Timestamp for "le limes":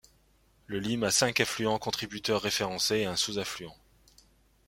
0.65-1.03